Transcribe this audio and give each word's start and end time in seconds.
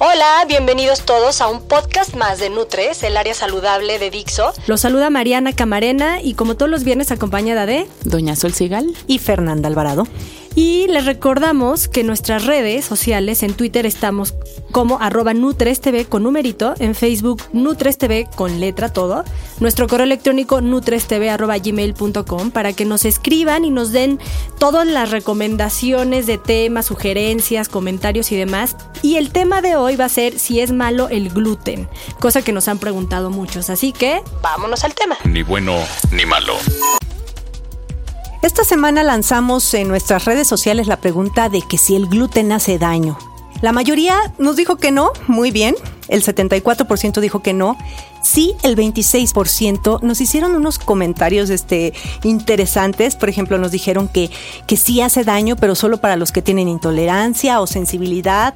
Hola, 0.00 0.44
bienvenidos 0.46 1.00
todos 1.04 1.40
a 1.40 1.48
un 1.48 1.60
podcast 1.60 2.14
más 2.14 2.38
de 2.38 2.50
Nutres, 2.50 3.02
el 3.02 3.16
área 3.16 3.34
saludable 3.34 3.98
de 3.98 4.10
Dixo. 4.10 4.52
Los 4.68 4.82
saluda 4.82 5.10
Mariana 5.10 5.52
Camarena 5.52 6.22
y 6.22 6.34
como 6.34 6.54
todos 6.54 6.70
los 6.70 6.84
viernes 6.84 7.10
acompañada 7.10 7.66
de 7.66 7.88
Doña 8.04 8.36
Sol 8.36 8.54
Sigal 8.54 8.86
y 9.08 9.18
Fernanda 9.18 9.66
Alvarado. 9.66 10.06
Y 10.54 10.86
les 10.88 11.04
recordamos 11.04 11.88
que 11.88 12.00
en 12.00 12.06
nuestras 12.06 12.44
redes 12.46 12.84
sociales, 12.84 13.42
en 13.42 13.54
Twitter 13.54 13.86
estamos 13.86 14.34
como 14.72 15.00
arroba 15.00 15.34
NutresTV 15.34 16.08
con 16.08 16.22
numerito, 16.24 16.74
en 16.78 16.94
Facebook 16.94 17.42
NutresTV 17.52 18.28
con 18.34 18.60
letra 18.60 18.92
todo, 18.92 19.24
nuestro 19.60 19.86
correo 19.86 20.04
electrónico 20.04 20.60
nutrestv 20.60 21.28
arroba 21.30 21.58
gmail.com 21.58 22.50
para 22.50 22.72
que 22.72 22.84
nos 22.84 23.04
escriban 23.04 23.64
y 23.64 23.70
nos 23.70 23.92
den 23.92 24.18
todas 24.58 24.86
las 24.86 25.10
recomendaciones 25.10 26.26
de 26.26 26.38
temas, 26.38 26.86
sugerencias, 26.86 27.68
comentarios 27.68 28.32
y 28.32 28.36
demás. 28.36 28.76
Y 29.02 29.16
el 29.16 29.30
tema 29.30 29.62
de 29.62 29.76
hoy 29.76 29.96
va 29.96 30.06
a 30.06 30.10
ser 30.10 30.38
si 30.38 30.60
es 30.60 30.72
malo 30.72 31.08
el 31.08 31.30
gluten, 31.30 31.88
cosa 32.20 32.42
que 32.42 32.52
nos 32.52 32.68
han 32.68 32.78
preguntado 32.78 33.30
muchos. 33.30 33.70
Así 33.70 33.92
que 33.92 34.22
vámonos 34.42 34.84
al 34.84 34.94
tema. 34.94 35.16
Ni 35.24 35.42
bueno 35.42 35.76
ni 36.10 36.26
malo. 36.26 36.54
Esta 38.40 38.62
semana 38.62 39.02
lanzamos 39.02 39.74
en 39.74 39.88
nuestras 39.88 40.24
redes 40.24 40.46
sociales 40.46 40.86
la 40.86 40.98
pregunta 40.98 41.48
de 41.48 41.60
que 41.60 41.76
si 41.76 41.96
el 41.96 42.06
gluten 42.06 42.52
hace 42.52 42.78
daño. 42.78 43.18
La 43.62 43.72
mayoría 43.72 44.16
nos 44.38 44.54
dijo 44.54 44.76
que 44.76 44.92
no, 44.92 45.10
muy 45.26 45.50
bien, 45.50 45.74
el 46.06 46.22
74% 46.22 47.20
dijo 47.20 47.42
que 47.42 47.52
no, 47.52 47.76
sí 48.22 48.54
el 48.62 48.76
26% 48.76 50.02
nos 50.02 50.20
hicieron 50.20 50.54
unos 50.54 50.78
comentarios 50.78 51.50
este, 51.50 51.92
interesantes, 52.22 53.16
por 53.16 53.28
ejemplo 53.28 53.58
nos 53.58 53.72
dijeron 53.72 54.06
que, 54.06 54.30
que 54.68 54.76
sí 54.76 55.00
hace 55.00 55.24
daño, 55.24 55.56
pero 55.56 55.74
solo 55.74 55.98
para 55.98 56.14
los 56.14 56.30
que 56.30 56.40
tienen 56.40 56.68
intolerancia 56.68 57.60
o 57.60 57.66
sensibilidad, 57.66 58.54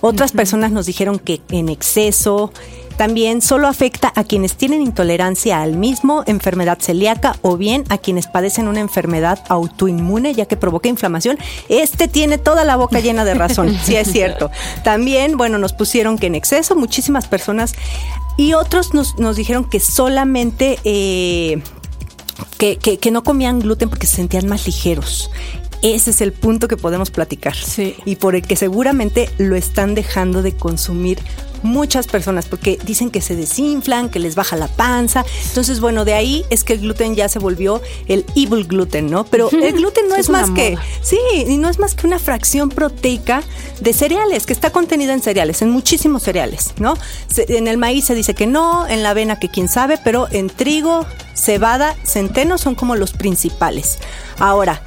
otras 0.00 0.30
personas 0.30 0.70
nos 0.70 0.86
dijeron 0.86 1.18
que 1.18 1.40
en 1.50 1.68
exceso, 1.68 2.52
también 2.96 3.42
solo 3.42 3.68
afecta 3.68 4.12
a 4.14 4.24
quienes 4.24 4.54
tienen 4.56 4.82
intolerancia 4.82 5.62
al 5.62 5.76
mismo, 5.76 6.22
enfermedad 6.26 6.78
celíaca 6.80 7.36
o 7.42 7.56
bien 7.56 7.84
a 7.88 7.98
quienes 7.98 8.26
padecen 8.26 8.68
una 8.68 8.80
enfermedad 8.80 9.40
autoinmune 9.48 10.34
ya 10.34 10.46
que 10.46 10.56
provoca 10.56 10.88
inflamación. 10.88 11.38
Este 11.68 12.08
tiene 12.08 12.38
toda 12.38 12.64
la 12.64 12.76
boca 12.76 13.00
llena 13.00 13.24
de 13.24 13.34
razón, 13.34 13.76
sí 13.84 13.96
es 13.96 14.10
cierto. 14.10 14.50
También, 14.82 15.36
bueno, 15.36 15.58
nos 15.58 15.72
pusieron 15.72 16.18
que 16.18 16.26
en 16.26 16.34
exceso 16.34 16.76
muchísimas 16.76 17.26
personas 17.26 17.74
y 18.36 18.54
otros 18.54 18.94
nos, 18.94 19.18
nos 19.18 19.36
dijeron 19.36 19.64
que 19.64 19.80
solamente... 19.80 20.78
Eh, 20.84 21.62
que, 22.58 22.78
que, 22.78 22.98
que, 22.98 23.12
no 23.12 23.22
comían 23.22 23.60
gluten 23.60 23.88
porque 23.88 24.08
se 24.08 24.16
sentían 24.16 24.48
más 24.48 24.66
ligeros. 24.66 25.30
Ese 25.82 26.10
es 26.10 26.20
el 26.20 26.32
punto 26.32 26.66
que 26.66 26.76
podemos 26.76 27.10
platicar. 27.10 27.54
Sí. 27.54 27.94
Y 28.04 28.16
por 28.16 28.34
el 28.34 28.42
que 28.42 28.56
seguramente 28.56 29.30
lo 29.38 29.54
están 29.54 29.94
dejando 29.94 30.42
de 30.42 30.56
consumir 30.56 31.18
muchas 31.64 32.06
personas 32.06 32.46
porque 32.46 32.78
dicen 32.84 33.10
que 33.10 33.20
se 33.20 33.34
desinflan, 33.34 34.08
que 34.10 34.18
les 34.20 34.34
baja 34.36 34.54
la 34.56 34.68
panza. 34.68 35.24
Entonces, 35.48 35.80
bueno, 35.80 36.04
de 36.04 36.14
ahí 36.14 36.44
es 36.50 36.62
que 36.62 36.74
el 36.74 36.80
gluten 36.80 37.16
ya 37.16 37.28
se 37.28 37.38
volvió 37.40 37.82
el 38.06 38.24
evil 38.36 38.66
gluten, 38.66 39.10
¿no? 39.10 39.24
Pero 39.24 39.50
el 39.52 39.72
gluten 39.72 40.08
no 40.08 40.14
es, 40.14 40.20
es 40.22 40.30
más 40.30 40.50
que, 40.50 40.76
sí, 41.02 41.18
y 41.48 41.56
no 41.56 41.68
es 41.68 41.78
más 41.78 41.94
que 41.94 42.06
una 42.06 42.18
fracción 42.18 42.68
proteica 42.68 43.42
de 43.80 43.92
cereales, 43.92 44.46
que 44.46 44.52
está 44.52 44.70
contenida 44.70 45.12
en 45.14 45.22
cereales, 45.22 45.62
en 45.62 45.70
muchísimos 45.70 46.22
cereales, 46.22 46.74
¿no? 46.78 46.96
Se- 47.28 47.56
En 47.56 47.66
el 47.66 47.78
maíz 47.78 48.04
se 48.04 48.14
dice 48.14 48.34
que 48.34 48.46
no, 48.46 48.86
en 48.86 49.02
la 49.02 49.10
avena 49.10 49.38
que 49.38 49.48
quién 49.48 49.68
sabe, 49.68 49.98
pero 50.04 50.28
en 50.30 50.50
trigo, 50.50 51.06
cebada, 51.34 51.96
centeno 52.04 52.58
son 52.58 52.74
como 52.74 52.94
los 52.94 53.12
principales. 53.12 53.98
Ahora, 54.38 54.82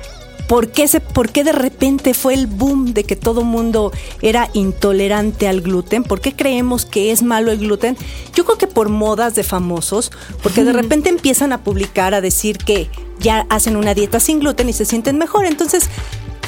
¿Por 0.47 0.71
qué, 0.71 0.87
se, 0.87 1.01
¿Por 1.01 1.29
qué 1.29 1.43
de 1.43 1.51
repente 1.51 2.13
fue 2.13 2.33
el 2.33 2.47
boom 2.47 2.93
de 2.93 3.03
que 3.03 3.15
todo 3.15 3.43
mundo 3.43 3.91
era 4.21 4.49
intolerante 4.53 5.47
al 5.47 5.61
gluten? 5.61 6.03
¿Por 6.03 6.21
qué 6.21 6.35
creemos 6.35 6.85
que 6.85 7.11
es 7.11 7.21
malo 7.21 7.51
el 7.51 7.59
gluten? 7.59 7.97
Yo 8.33 8.45
creo 8.45 8.57
que 8.57 8.67
por 8.67 8.89
modas 8.89 9.35
de 9.35 9.43
famosos, 9.43 10.11
porque 10.41 10.63
de 10.63 10.73
repente 10.73 11.09
empiezan 11.09 11.51
a 11.51 11.63
publicar, 11.63 12.13
a 12.13 12.21
decir 12.21 12.57
que 12.57 12.89
ya 13.19 13.45
hacen 13.49 13.75
una 13.75 13.93
dieta 13.93 14.19
sin 14.19 14.39
gluten 14.39 14.69
y 14.69 14.73
se 14.73 14.85
sienten 14.85 15.17
mejor. 15.17 15.45
Entonces, 15.45 15.89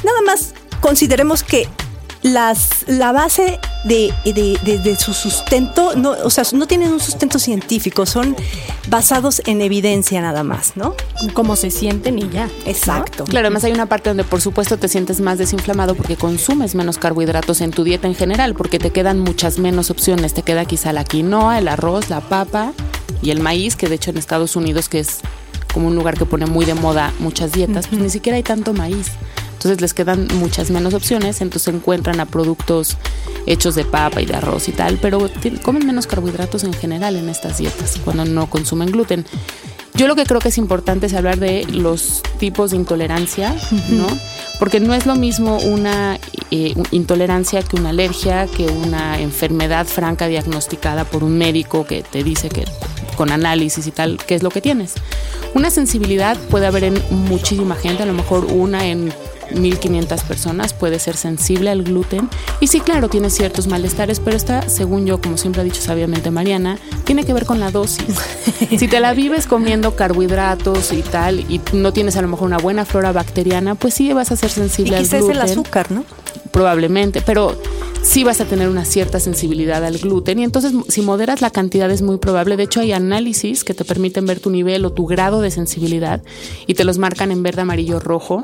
nada 0.04 0.22
más 0.22 0.54
consideremos 0.80 1.44
que 1.44 1.68
las, 2.22 2.86
la 2.88 3.12
base 3.14 3.60
de, 3.86 4.14
de- 4.26 4.60
de- 4.64 4.78
de 4.80 4.96
su 4.98 5.14
sustento, 5.14 5.96
no, 5.96 6.12
o 6.24 6.30
sea, 6.30 6.44
no 6.54 6.68
tienen 6.68 6.92
un 6.92 7.00
sustento 7.00 7.40
científico, 7.40 8.06
son 8.06 8.36
basados 8.90 9.42
en 9.46 9.62
evidencia 9.62 10.22
nada 10.22 10.44
más, 10.44 10.74
¿no? 10.76 10.96
cómo 11.34 11.56
se 11.56 11.72
sienten 11.72 12.20
y 12.20 12.30
ya. 12.30 12.50
Exacto. 12.66 13.24
Claro, 13.26 13.48
además 13.48 13.64
hay 13.64 13.72
una 13.72 13.86
parte 13.86 14.10
donde 14.10 14.24
por 14.24 14.42
supuesto 14.42 14.78
te 14.78 14.88
sientes 14.90 15.22
más 15.22 15.38
desinflamado 15.38 15.96
porque 15.96 16.16
consumes 16.18 16.76
menos 16.76 16.98
carbohidratos 16.98 17.62
en 17.62 17.72
tu 17.72 17.84
dieta 17.84 18.08
en 18.08 18.16
general, 18.16 18.54
porque 18.54 18.80
te 18.80 18.92
quedan 18.92 19.20
muchas 19.20 19.60
menos 19.60 19.90
opciones. 19.90 20.34
Te 20.34 20.44
queda 20.44 20.66
quizá 20.66 20.92
la 20.92 21.04
quinoa, 21.06 21.58
el 21.60 21.68
arroz, 21.68 22.10
la 22.10 22.20
papa 22.22 22.74
y 23.22 23.32
el 23.32 23.40
maíz, 23.42 23.76
que 23.76 23.88
de 23.88 23.96
hecho 23.96 24.10
en 24.12 24.18
Estados 24.18 24.56
Unidos, 24.56 24.90
que 24.90 25.00
es 25.00 25.20
como 25.74 25.88
un 25.88 25.96
lugar 25.96 26.18
que 26.18 26.26
pone 26.26 26.46
muy 26.48 26.66
de 26.66 26.74
moda 26.74 27.14
muchas 27.20 27.52
dietas, 27.52 27.88
pues 27.88 28.02
ni 28.02 28.10
siquiera 28.10 28.36
hay 28.38 28.44
tanto 28.44 28.74
maíz. 28.74 29.08
Entonces 29.60 29.82
les 29.82 29.94
quedan 29.94 30.26
muchas 30.36 30.72
menos 30.72 30.94
opciones, 30.94 31.42
entonces 31.42 31.74
encuentran 31.74 32.22
a 32.22 32.26
productos 32.26 32.96
hechos 33.46 33.76
de 33.76 33.84
papa 33.84 34.22
y 34.22 34.26
de 34.26 34.34
arroz 34.34 34.70
y 34.70 34.72
tal, 34.72 34.98
pero 35.02 35.30
comen 35.64 35.86
menos 35.86 36.08
carbohidratos 36.08 36.64
en 36.64 36.72
general 36.72 37.18
en 37.18 37.28
estas 37.28 37.58
dietas 37.58 38.00
cuando 38.06 38.24
no 38.24 38.50
consumen 38.50 38.90
gluten. 38.90 39.26
Yo 39.96 40.08
lo 40.08 40.16
que 40.16 40.24
creo 40.24 40.40
que 40.40 40.48
es 40.48 40.58
importante 40.58 41.08
es 41.08 41.14
hablar 41.14 41.40
de 41.40 41.66
los 41.66 42.22
tipos 42.38 42.72
de 42.72 42.78
intolerancia, 42.78 43.54
¿no? 43.90 44.08
Porque 44.60 44.80
no 44.80 44.94
es 44.94 45.06
lo 45.06 45.16
mismo 45.16 45.58
una 45.58 46.18
eh, 46.52 46.74
intolerancia 46.92 47.62
que 47.62 47.76
una 47.76 47.90
alergia, 47.90 48.48
que 48.48 48.66
una 48.66 49.20
enfermedad 49.20 49.86
franca 49.88 50.28
diagnosticada 50.28 51.04
por 51.04 51.26
un 51.26 51.38
médico 51.38 51.86
que 51.86 52.02
te 52.02 52.24
dice 52.24 52.48
que 52.48 52.64
con 53.20 53.34
análisis 53.34 53.86
y 53.86 53.92
tal, 53.92 54.18
qué 54.26 54.34
es 54.34 54.44
lo 54.44 54.50
que 54.50 54.62
tienes. 54.62 54.94
Una 55.54 55.70
sensibilidad 55.72 56.38
puede 56.50 56.68
haber 56.68 56.86
en 56.86 57.04
muchísima 57.10 57.76
gente, 57.76 58.04
a 58.04 58.06
lo 58.06 58.14
mejor 58.14 58.46
una 58.46 58.88
en 58.88 59.12
1500 59.54 60.24
personas 60.24 60.72
puede 60.72 61.00
ser 61.00 61.18
sensible 61.18 61.70
al 61.70 61.84
gluten. 61.84 62.30
Y 62.62 62.68
sí, 62.68 62.80
claro, 62.80 63.10
tiene 63.10 63.30
ciertos 63.30 63.68
malestares, 63.68 64.22
pero 64.22 64.38
esta, 64.38 64.70
según 64.70 65.06
yo, 65.06 65.20
como 65.20 65.36
siempre 65.36 65.62
ha 65.62 65.66
dicho 65.66 65.82
sabiamente 65.82 66.32
Mariana, 66.32 66.80
tiene 67.04 67.26
que 67.26 67.34
ver 67.34 67.46
con 67.46 67.60
la 67.60 67.72
dosis. 67.72 68.16
si 68.80 68.88
te 68.88 69.02
la 69.02 69.14
vives 69.14 69.48
comiendo 69.48 69.98
carbohidratos 69.98 70.94
y 70.94 71.02
tal, 71.02 71.42
y 71.42 71.60
no 71.74 71.92
tienes 71.92 72.16
a 72.16 72.22
lo 72.22 72.30
mejor 72.30 72.48
una 72.48 72.58
buena 72.60 72.86
flora 72.86 73.12
bacteriana, 73.12 73.76
pues 73.76 73.96
sí 73.96 74.14
vas 74.14 74.32
a 74.32 74.38
ser 74.38 74.52
Y 74.52 74.54
sensible 74.54 74.96
al 74.96 75.04
quizás 75.04 75.20
gluten 75.20 75.36
el 75.36 75.42
azúcar, 75.42 75.92
¿no? 75.92 76.06
Probablemente, 76.52 77.22
pero 77.22 77.58
sí 78.02 78.24
vas 78.24 78.40
a 78.42 78.46
tener 78.46 78.70
una 78.70 78.86
cierta 78.86 79.20
sensibilidad 79.20 79.84
al 79.84 79.98
gluten 79.98 80.40
y 80.40 80.44
entonces 80.44 80.74
si 80.88 81.02
moderas 81.02 81.42
la 81.42 81.50
cantidad 81.50 81.92
es 81.92 82.02
muy 82.02 82.18
probable. 82.18 82.58
De 82.58 82.64
hecho 82.64 82.80
hay 82.80 82.92
análisis 82.92 83.64
que 83.64 83.74
te 83.74 83.86
permiten 83.86 84.26
ver 84.26 84.40
tu 84.40 84.50
nivel 84.50 84.86
o 84.86 84.92
tu 84.92 85.06
grado 85.06 85.42
de 85.42 85.52
sensibilidad 85.52 86.22
y 86.66 86.74
te 86.74 86.84
los 86.84 86.98
marcan 86.98 87.32
en 87.32 87.44
verde, 87.44 87.62
amarillo, 87.62 88.00
rojo 88.00 88.42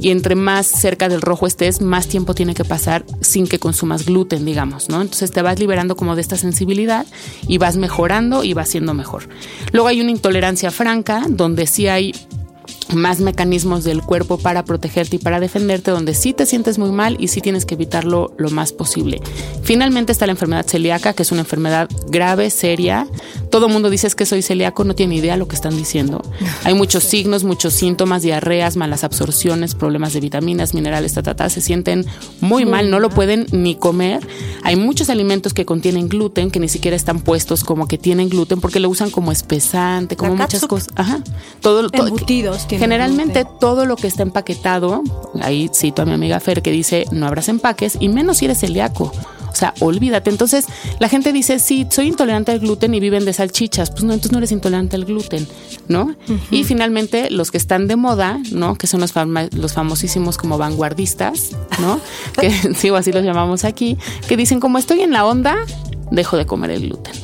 y 0.00 0.10
entre 0.10 0.34
más 0.34 0.66
cerca 0.66 1.08
del 1.08 1.20
rojo 1.20 1.46
estés, 1.46 1.80
más 1.80 2.08
tiempo 2.08 2.34
tiene 2.34 2.54
que 2.54 2.64
pasar 2.64 3.04
sin 3.20 3.46
que 3.46 3.58
consumas 3.58 4.06
gluten, 4.06 4.44
digamos, 4.44 4.88
¿no? 4.88 5.02
Entonces 5.02 5.30
te 5.30 5.42
vas 5.42 5.58
liberando 5.58 5.96
como 5.96 6.14
de 6.14 6.22
esta 6.22 6.36
sensibilidad 6.36 7.06
y 7.46 7.58
vas 7.58 7.76
mejorando 7.76 8.44
y 8.44 8.54
vas 8.54 8.68
siendo 8.68 8.94
mejor. 8.94 9.28
Luego 9.72 9.88
hay 9.88 10.00
una 10.00 10.10
intolerancia 10.10 10.70
franca 10.70 11.24
donde 11.28 11.66
sí 11.66 11.88
hay 11.88 12.14
más 12.92 13.20
mecanismos 13.20 13.84
del 13.84 14.02
cuerpo 14.02 14.38
para 14.38 14.64
protegerte 14.64 15.16
y 15.16 15.18
para 15.18 15.40
defenderte, 15.40 15.90
donde 15.90 16.14
sí 16.14 16.32
te 16.32 16.46
sientes 16.46 16.78
muy 16.78 16.90
mal 16.90 17.16
y 17.18 17.28
sí 17.28 17.40
tienes 17.40 17.64
que 17.64 17.74
evitarlo 17.74 18.32
lo 18.36 18.50
más 18.50 18.72
posible. 18.72 19.20
Finalmente 19.62 20.12
está 20.12 20.26
la 20.26 20.32
enfermedad 20.32 20.66
celíaca, 20.66 21.14
que 21.14 21.22
es 21.22 21.32
una 21.32 21.42
enfermedad 21.42 21.88
grave, 22.08 22.50
seria, 22.50 23.06
todo 23.54 23.68
el 23.68 23.72
mundo 23.72 23.88
dice 23.88 24.08
que 24.16 24.26
soy 24.26 24.42
celíaco, 24.42 24.82
no 24.82 24.96
tiene 24.96 25.14
idea 25.14 25.36
lo 25.36 25.46
que 25.46 25.54
están 25.54 25.76
diciendo. 25.76 26.20
Hay 26.64 26.74
muchos 26.74 27.04
signos, 27.04 27.44
muchos 27.44 27.72
síntomas, 27.72 28.22
diarreas, 28.22 28.76
malas 28.76 29.04
absorciones, 29.04 29.76
problemas 29.76 30.12
de 30.12 30.18
vitaminas, 30.18 30.74
minerales, 30.74 31.14
ta, 31.14 31.48
se 31.48 31.60
sienten 31.60 32.04
muy, 32.40 32.66
mal, 32.66 32.90
no 32.90 32.98
lo 32.98 33.10
pueden 33.10 33.46
ni 33.52 33.76
comer. 33.76 34.26
Hay 34.64 34.74
muchos 34.74 35.08
alimentos 35.08 35.54
que 35.54 35.64
contienen 35.64 36.08
gluten 36.08 36.50
que 36.50 36.58
ni 36.58 36.68
siquiera 36.68 36.96
están 36.96 37.20
puestos 37.20 37.62
como 37.62 37.86
que 37.86 37.96
tienen 37.96 38.28
gluten 38.28 38.60
porque 38.60 38.80
lo 38.80 38.88
usan 38.88 39.10
como 39.10 39.30
espesante, 39.30 40.16
como 40.16 40.34
muchas 40.34 40.66
cosas. 40.66 40.88
Ajá. 40.96 41.20
Todo, 41.60 41.88
Embutidos. 41.92 42.66
Generalmente 42.68 43.46
todo 43.60 43.86
lo 43.86 43.94
que 43.94 44.08
está 44.08 44.24
empaquetado, 44.24 45.04
ahí 45.40 45.70
cito 45.72 46.02
a 46.02 46.06
mi 46.06 46.12
amiga 46.14 46.40
Fer 46.40 46.60
que 46.60 46.72
dice 46.72 47.04
no 47.12 47.28
abras 47.28 47.48
empaques 47.48 47.98
y 48.00 48.08
menos 48.08 48.38
si 48.38 48.46
eres 48.46 48.58
celíaco. 48.58 49.12
O 49.54 49.56
sea, 49.56 49.72
olvídate. 49.78 50.30
Entonces, 50.30 50.66
la 50.98 51.08
gente 51.08 51.32
dice, 51.32 51.60
sí, 51.60 51.86
soy 51.88 52.08
intolerante 52.08 52.50
al 52.50 52.58
gluten 52.58 52.92
y 52.92 52.98
viven 52.98 53.24
de 53.24 53.32
salchichas. 53.32 53.92
Pues 53.92 54.02
no, 54.02 54.12
entonces 54.12 54.32
no 54.32 54.38
eres 54.38 54.50
intolerante 54.50 54.96
al 54.96 55.04
gluten, 55.04 55.46
¿no? 55.86 56.16
Y 56.50 56.64
finalmente, 56.64 57.30
los 57.30 57.52
que 57.52 57.58
están 57.58 57.86
de 57.86 57.94
moda, 57.94 58.40
¿no? 58.50 58.74
Que 58.74 58.88
son 58.88 59.00
los, 59.00 59.14
los 59.52 59.72
famosísimos 59.72 60.38
como 60.38 60.58
vanguardistas, 60.58 61.52
¿no? 61.80 62.00
que 62.40 62.50
sigo 62.74 62.96
así 62.96 63.12
los 63.12 63.22
llamamos 63.22 63.64
aquí, 63.64 63.96
que 64.26 64.36
dicen, 64.36 64.58
como 64.58 64.78
estoy 64.78 65.02
en 65.02 65.12
la 65.12 65.24
onda, 65.24 65.54
dejo 66.10 66.36
de 66.36 66.46
comer 66.46 66.72
el 66.72 66.88
gluten. 66.88 67.14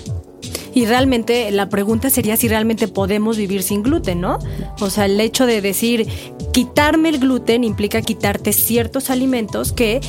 Y 0.72 0.86
realmente 0.86 1.50
la 1.50 1.68
pregunta 1.68 2.10
sería 2.10 2.36
si 2.36 2.46
realmente 2.46 2.86
podemos 2.86 3.36
vivir 3.36 3.64
sin 3.64 3.82
gluten, 3.82 4.20
¿no? 4.20 4.38
O 4.78 4.88
sea, 4.88 5.06
el 5.06 5.20
hecho 5.20 5.46
de 5.46 5.60
decir 5.60 6.06
quitarme 6.52 7.08
el 7.08 7.18
gluten 7.18 7.64
implica 7.64 8.02
quitarte 8.02 8.52
ciertos 8.52 9.10
alimentos 9.10 9.72
que 9.72 10.00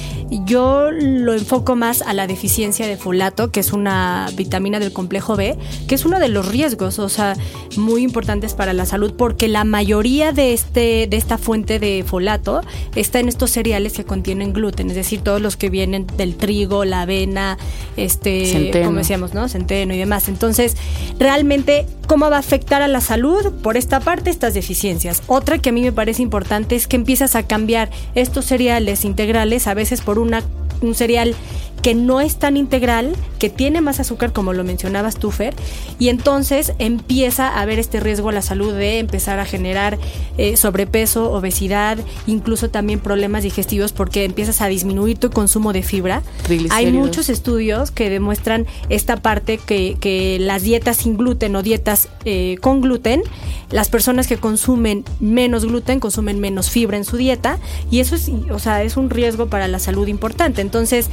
yo 0.46 0.92
lo 0.92 1.34
enfoco 1.34 1.76
más 1.76 2.02
a 2.02 2.14
la 2.14 2.28
deficiencia 2.28 2.88
de 2.88 2.98
folato, 2.98 3.52
que 3.52 3.60
es 3.60 3.74
una 3.74 4.30
vitamina 4.36 4.80
del 4.80 4.94
complejo 4.94 5.36
B, 5.36 5.58
que 5.88 5.96
es 5.96 6.06
uno 6.06 6.20
de 6.20 6.30
los 6.30 6.48
riesgos, 6.48 7.00
o 7.00 7.10
sea, 7.10 7.36
muy 7.78 8.04
importantes 8.04 8.54
para 8.54 8.74
la 8.74 8.86
salud, 8.86 9.14
porque 9.18 9.48
la 9.48 9.64
mayoría 9.64 10.32
de 10.32 10.54
este 10.54 11.08
de 11.08 11.18
esta 11.18 11.38
fuente 11.38 11.80
de 11.80 12.04
folato 12.06 12.62
está 12.96 13.20
en 13.20 13.28
estos 13.30 13.52
cereales 13.52 13.94
que 13.94 14.04
contienen 14.04 14.54
gluten, 14.54 14.90
es 14.90 14.96
decir, 14.96 15.22
todos 15.22 15.42
los 15.42 15.58
que 15.58 15.70
vienen 15.70 16.08
del 16.18 16.36
trigo, 16.36 16.86
la 16.86 17.02
avena, 17.02 17.58
este, 17.98 18.72
como 18.84 18.98
decíamos, 18.98 19.34
¿no? 19.34 19.48
Centeno 19.48 19.94
y 19.94 19.98
demás. 19.98 20.28
Entonces 20.28 20.52
entonces, 20.52 20.76
realmente, 21.18 21.86
¿cómo 22.08 22.30
va 22.30 22.36
a 22.36 22.40
afectar 22.40 22.82
a 22.82 22.90
la 22.90 23.00
salud? 23.00 23.54
Por 23.64 23.78
esta 23.78 24.02
parte, 24.02 24.30
estas 24.30 24.54
deficiencias. 24.54 25.24
Otra 25.28 25.60
que 25.60 25.70
a 25.70 25.72
mí 25.72 25.82
me 25.82 25.94
parece 25.94 26.22
importante 26.22 26.31
es 26.76 26.88
que 26.88 26.96
empiezas 26.96 27.36
a 27.36 27.44
cambiar 27.44 27.90
estos 28.16 28.46
cereales 28.46 29.06
integrales 29.06 29.68
a 29.68 29.74
veces 29.74 30.02
por 30.02 30.18
una, 30.18 30.44
un 30.82 30.96
cereal 30.96 31.36
que 31.82 31.96
no 31.96 32.22
es 32.22 32.38
tan 32.38 32.58
integral, 32.58 33.16
que 33.40 33.50
tiene 33.50 33.82
más 33.82 34.00
azúcar 34.00 34.34
como 34.34 34.54
lo 34.54 34.64
mencionabas 34.64 35.16
tú, 35.16 35.32
Fer, 35.32 35.56
y 36.00 36.10
entonces 36.10 36.74
empieza 36.80 37.48
a 37.48 37.62
haber 37.62 37.80
este 37.80 38.00
riesgo 38.00 38.30
a 38.30 38.32
la 38.32 38.42
salud 38.42 38.74
de 38.74 39.00
empezar 39.00 39.40
a 39.40 39.46
generar 39.46 39.98
eh, 40.38 40.58
sobrepeso, 40.58 41.32
obesidad, 41.32 41.98
incluso 42.28 42.70
también 42.70 43.00
problemas 43.00 43.44
digestivos 43.44 43.94
porque 43.94 44.26
empiezas 44.26 44.62
a 44.62 44.68
disminuir 44.68 45.18
tu 45.18 45.32
consumo 45.32 45.74
de 45.74 45.82
fibra. 45.82 46.22
Hay 46.70 46.92
muchos 46.92 47.30
estudios 47.30 47.92
que 47.92 48.10
demuestran 48.10 48.68
esta 48.90 49.18
parte 49.18 49.58
que, 49.58 49.98
que 50.00 50.38
las 50.40 50.62
dietas 50.62 50.98
sin 50.98 51.18
gluten 51.18 51.56
o 51.56 51.64
dietas 51.64 52.10
eh, 52.26 52.58
con 52.62 52.82
gluten, 52.82 53.24
las 53.72 53.90
personas 53.90 54.28
que 54.28 54.38
consumen 54.38 55.04
menos 55.20 55.66
gluten 55.66 56.00
consumen 56.00 56.40
menos 56.40 56.70
fibra 56.70 56.98
en 56.98 57.06
su 57.06 57.18
dieta 57.18 57.58
y 57.90 58.02
eso 58.02 58.16
es, 58.16 58.30
o 58.52 58.60
sea, 58.60 58.84
es 58.84 58.98
un 58.98 59.10
riesgo 59.10 59.48
para 59.48 59.68
la 59.68 59.80
salud 59.80 60.08
importante. 60.08 60.62
Entonces, 60.62 61.10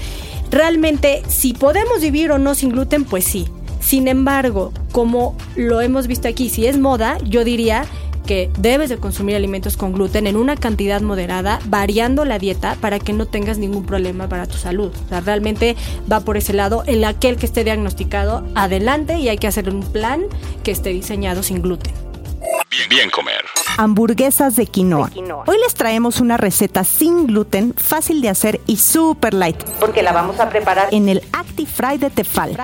Realmente, 0.58 1.22
si 1.28 1.52
podemos 1.52 2.00
vivir 2.00 2.32
o 2.32 2.38
no 2.38 2.56
sin 2.56 2.70
gluten, 2.70 3.04
pues 3.04 3.24
sí. 3.24 3.46
Sin 3.78 4.08
embargo, 4.08 4.72
como 4.90 5.38
lo 5.54 5.80
hemos 5.80 6.08
visto 6.08 6.26
aquí, 6.26 6.48
si 6.48 6.66
es 6.66 6.76
moda, 6.76 7.16
yo 7.22 7.44
diría 7.44 7.84
que 8.26 8.50
debes 8.58 8.88
de 8.88 8.96
consumir 8.96 9.36
alimentos 9.36 9.76
con 9.76 9.92
gluten 9.92 10.26
en 10.26 10.34
una 10.34 10.56
cantidad 10.56 11.00
moderada, 11.00 11.60
variando 11.66 12.24
la 12.24 12.40
dieta 12.40 12.76
para 12.80 12.98
que 12.98 13.12
no 13.12 13.26
tengas 13.26 13.58
ningún 13.58 13.86
problema 13.86 14.28
para 14.28 14.48
tu 14.48 14.56
salud. 14.56 14.90
O 15.06 15.08
sea, 15.08 15.20
realmente 15.20 15.76
va 16.10 16.24
por 16.24 16.36
ese 16.36 16.52
lado. 16.54 16.82
El 16.88 17.04
aquel 17.04 17.36
que 17.36 17.46
esté 17.46 17.62
diagnosticado, 17.62 18.44
adelante 18.56 19.16
y 19.16 19.28
hay 19.28 19.38
que 19.38 19.46
hacer 19.46 19.70
un 19.70 19.84
plan 19.84 20.24
que 20.64 20.72
esté 20.72 20.90
diseñado 20.90 21.44
sin 21.44 21.62
gluten. 21.62 21.94
Bien, 22.90 23.10
comer. 23.10 23.44
Hamburguesas 23.78 24.56
de 24.56 24.66
quinoa. 24.66 25.08
Hoy 25.46 25.56
les 25.62 25.74
traemos 25.74 26.20
una 26.20 26.36
receta 26.36 26.82
sin 26.82 27.28
gluten, 27.28 27.74
fácil 27.76 28.20
de 28.20 28.28
hacer 28.28 28.60
y 28.66 28.76
super 28.76 29.32
light. 29.32 29.62
Porque 29.78 30.02
la 30.02 30.12
vamos 30.12 30.40
a 30.40 30.48
preparar 30.48 30.88
en 30.90 31.08
el 31.08 31.22
ActiFry 31.32 31.96
de 31.96 32.10
Tefal. 32.10 32.56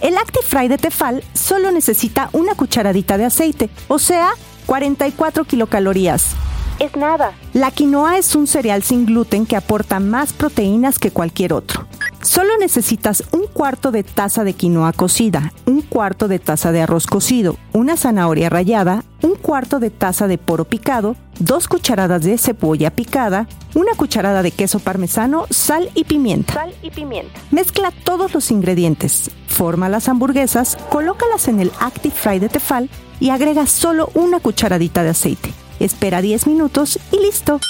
El 0.00 0.18
ActiFry 0.18 0.66
de 0.66 0.78
Tefal 0.78 1.22
solo 1.32 1.70
necesita 1.70 2.28
una 2.32 2.56
cucharadita 2.56 3.18
de 3.18 3.26
aceite, 3.26 3.70
o 3.86 4.00
sea, 4.00 4.30
44 4.66 5.44
kilocalorías. 5.44 6.34
Es 6.80 6.96
nada. 6.96 7.32
La 7.52 7.70
quinoa 7.70 8.18
es 8.18 8.34
un 8.34 8.48
cereal 8.48 8.82
sin 8.82 9.06
gluten 9.06 9.46
que 9.46 9.54
aporta 9.54 10.00
más 10.00 10.32
proteínas 10.32 10.98
que 10.98 11.12
cualquier 11.12 11.52
otro. 11.52 11.86
Solo 12.22 12.58
necesitas 12.58 13.24
un 13.32 13.46
cuarto 13.46 13.90
de 13.92 14.02
taza 14.02 14.44
de 14.44 14.52
quinoa 14.52 14.92
cocida, 14.92 15.54
un 15.64 15.80
cuarto 15.80 16.28
de 16.28 16.38
taza 16.38 16.70
de 16.70 16.82
arroz 16.82 17.06
cocido, 17.06 17.56
una 17.72 17.96
zanahoria 17.96 18.50
rallada, 18.50 19.04
un 19.22 19.36
cuarto 19.36 19.78
de 19.78 19.88
taza 19.88 20.28
de 20.28 20.36
poro 20.36 20.66
picado, 20.66 21.16
dos 21.38 21.66
cucharadas 21.66 22.22
de 22.22 22.36
cebolla 22.36 22.90
picada, 22.90 23.48
una 23.74 23.94
cucharada 23.94 24.42
de 24.42 24.50
queso 24.50 24.80
parmesano, 24.80 25.46
sal 25.48 25.90
y 25.94 26.04
pimienta. 26.04 26.52
Sal 26.52 26.74
y 26.82 26.90
pimienta. 26.90 27.40
Mezcla 27.50 27.90
todos 27.90 28.34
los 28.34 28.50
ingredientes, 28.50 29.30
forma 29.48 29.88
las 29.88 30.08
hamburguesas, 30.08 30.76
colócalas 30.90 31.48
en 31.48 31.60
el 31.60 31.72
Active 31.80 32.14
Fry 32.14 32.38
de 32.38 32.50
Tefal 32.50 32.90
y 33.18 33.30
agrega 33.30 33.66
solo 33.66 34.10
una 34.12 34.40
cucharadita 34.40 35.02
de 35.02 35.10
aceite. 35.10 35.54
Espera 35.78 36.20
10 36.20 36.46
minutos 36.46 36.98
y 37.12 37.18
listo. 37.18 37.60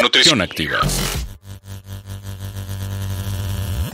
Nutrición 0.00 0.40
activa. 0.40 0.78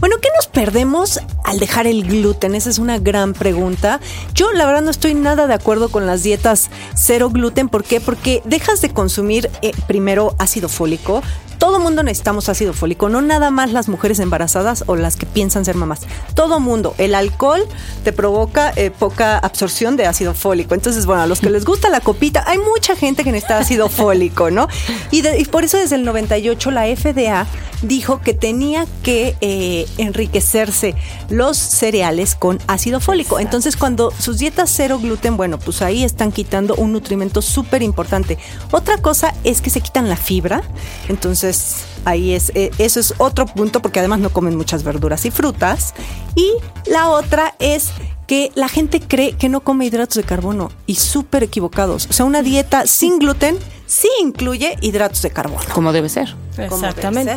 Bueno, 0.05 0.19
¿qué 0.21 0.29
nos 0.37 0.49
perdemos 0.49 1.19
al 1.45 1.59
dejar 1.59 1.87
el 1.87 2.05
gluten? 2.07 2.55
Esa 2.55 2.69
es 2.69 2.79
una 2.79 2.99
gran 2.99 3.33
pregunta. 3.33 4.01
Yo 4.35 4.53
la 4.53 4.67
verdad 4.67 4.83
no 4.83 4.91
estoy 4.91 5.15
nada 5.15 5.47
de 5.47 5.55
acuerdo 5.55 5.89
con 5.89 6.05
las 6.05 6.23
dietas 6.23 6.69
cero 6.95 7.31
gluten. 7.31 7.71
¿Por 7.71 7.85
qué? 7.85 8.03
Porque 8.03 8.43
dejas 8.45 8.83
de 8.83 8.91
consumir 8.91 9.49
eh, 9.63 9.73
primero 9.87 10.35
ácido 10.39 10.69
fólico, 10.69 11.23
todo 11.65 11.81
mundo 11.81 12.03
necesitamos 12.03 12.51
ácido 12.51 12.75
fólico, 12.75 13.09
no 13.09 13.23
nada 13.23 13.51
más 13.51 13.73
las 13.73 13.89
mujeres 13.89 14.19
embarazadas 14.21 14.85
o 14.87 14.97
las 14.97 15.17
que 15.17 15.25
piensan 15.25 15.65
ser 15.65 15.77
mamás. 15.77 16.01
Todo 16.35 16.61
mundo. 16.61 16.95
El 16.99 17.15
alcohol 17.15 17.63
te 18.03 18.13
provoca 18.13 18.71
eh, 18.77 18.91
poca 18.91 19.39
absorción 19.39 19.97
de 19.97 20.05
ácido 20.05 20.35
fólico. 20.35 20.75
Entonces, 20.75 21.07
bueno, 21.07 21.23
a 21.23 21.27
los 21.27 21.41
que 21.41 21.49
les 21.49 21.65
gusta 21.65 21.89
la 21.89 22.01
copita, 22.01 22.45
hay 22.47 22.59
mucha 22.59 22.97
gente 22.97 23.25
que 23.25 23.33
necesita 23.33 23.57
ácido 23.57 23.89
fólico, 23.89 24.51
¿no? 24.51 24.69
Y, 25.11 25.23
por 25.47 25.65
eso 25.65 25.79
desde 25.79 25.97
el 25.97 26.05
98 26.05 26.71
la 26.71 26.85
FDA 26.95 27.47
dijo 27.81 28.21
que 28.21 28.35
tenía 28.35 28.87
que 29.03 29.35
eh, 29.41 29.87
enriquecerse 29.99 30.95
los 31.29 31.57
cereales 31.57 32.35
con 32.35 32.59
ácido 32.67 33.01
fólico. 33.01 33.39
Entonces, 33.39 33.77
cuando 33.77 34.13
sus 34.19 34.39
dietas 34.39 34.71
cero 34.75 34.99
gluten, 35.01 35.37
bueno, 35.37 35.59
pues 35.59 35.83
ahí 35.83 36.05
están 36.05 36.33
quitando 36.33 36.75
un 36.77 36.93
nutrimento 36.93 37.43
súper 37.43 37.83
importante. 37.83 38.39
Otra 38.71 38.99
cosa 38.99 39.35
es 39.45 39.61
que 39.61 39.71
se 39.71 39.81
quitan 39.81 40.09
la 40.09 40.17
fibra. 40.17 40.63
Entonces, 41.09 41.85
ahí 42.05 42.33
es, 42.33 42.53
eh, 42.55 42.71
eso 42.79 43.01
es 43.01 43.15
otro 43.19 43.47
punto 43.47 43.81
porque 43.81 43.99
además 44.01 44.21
no 44.21 44.31
comen 44.31 44.57
muchas 44.57 44.83
verduras 44.83 45.25
y 45.25 45.31
frutas. 45.31 45.95
Y 46.35 46.53
la 46.87 47.09
otra 47.11 47.55
es 47.59 47.91
que 48.27 48.51
la 48.55 48.69
gente 48.69 49.01
cree 49.01 49.33
que 49.33 49.49
no 49.49 49.61
come 49.61 49.87
hidratos 49.87 50.17
de 50.17 50.25
carbono 50.25 50.71
y 50.87 50.97
súper 50.97 51.43
equivocados. 51.43 52.07
O 52.09 52.13
sea, 52.13 52.25
una 52.25 52.43
dieta 52.43 52.87
sin 52.87 53.19
gluten 53.19 53.59
sí 53.87 54.09
incluye 54.21 54.77
hidratos 54.81 55.23
de 55.23 55.31
carbono. 55.31 55.65
Como 55.73 55.93
debe 55.93 56.09
ser. 56.09 56.35
Exactamente. 56.57 57.37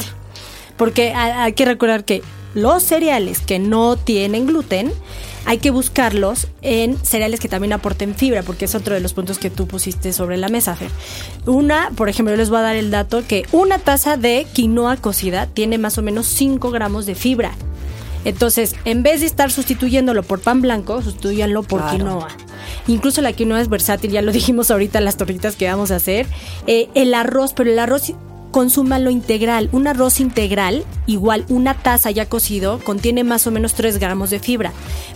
Porque 0.77 1.13
hay 1.13 1.53
que 1.53 1.65
recordar 1.65 2.05
que 2.05 2.21
los 2.53 2.83
cereales 2.83 3.39
que 3.39 3.59
no 3.59 3.97
tienen 3.97 4.47
gluten 4.47 4.91
hay 5.47 5.59
que 5.59 5.71
buscarlos 5.71 6.47
en 6.61 6.97
cereales 7.05 7.39
que 7.39 7.47
también 7.47 7.71
aporten 7.71 8.15
fibra, 8.15 8.43
porque 8.43 8.65
es 8.65 8.75
otro 8.75 8.95
de 8.95 8.99
los 8.99 9.13
puntos 9.13 9.37
que 9.37 9.49
tú 9.49 9.65
pusiste 9.65 10.11
sobre 10.11 10.35
la 10.35 10.49
mesa, 10.49 10.75
Fer. 10.75 10.89
Una, 11.45 11.89
por 11.95 12.09
ejemplo, 12.09 12.33
yo 12.33 12.37
les 12.37 12.49
voy 12.49 12.59
a 12.59 12.63
dar 12.63 12.75
el 12.75 12.91
dato 12.91 13.25
que 13.25 13.45
una 13.53 13.79
taza 13.79 14.17
de 14.17 14.45
quinoa 14.51 14.97
cocida 14.97 15.47
tiene 15.47 15.77
más 15.77 15.97
o 15.97 16.01
menos 16.01 16.27
5 16.27 16.69
gramos 16.71 17.05
de 17.05 17.15
fibra. 17.15 17.53
Entonces, 18.25 18.75
en 18.83 19.03
vez 19.03 19.21
de 19.21 19.25
estar 19.25 19.49
sustituyéndolo 19.49 20.21
por 20.21 20.41
pan 20.41 20.61
blanco, 20.61 21.01
sustituyanlo 21.01 21.63
por 21.63 21.89
quinoa. 21.91 22.27
Incluso 22.87 23.21
la 23.21 23.31
quinoa 23.31 23.61
es 23.61 23.69
versátil, 23.69 24.11
ya 24.11 24.21
lo 24.21 24.33
dijimos 24.33 24.69
ahorita, 24.69 24.99
las 24.99 25.15
torritas 25.15 25.55
que 25.55 25.69
vamos 25.69 25.91
a 25.91 25.95
hacer. 25.95 26.27
Eh, 26.67 26.89
el 26.93 27.13
arroz, 27.13 27.53
pero 27.53 27.71
el 27.71 27.79
arroz 27.79 28.11
consúmalo 28.61 29.11
integral. 29.11 29.69
Un 29.71 29.85
arroz 29.85 30.19
integral, 30.19 30.83
igual 31.05 31.45
una 31.47 31.75
taza 31.75 32.09
ya 32.09 32.25
cocido, 32.25 32.79
contiene 32.83 33.23
más 33.23 33.45
o 33.45 33.51
menos 33.51 33.75
3 33.75 33.99
gramos 33.99 34.31
de 34.31 34.39
fibra. 34.39 34.71